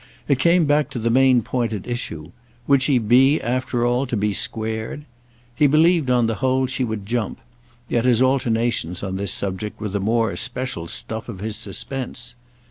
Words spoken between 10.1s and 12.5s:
especial stuff of his suspense.